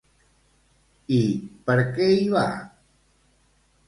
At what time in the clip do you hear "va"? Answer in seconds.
2.37-2.45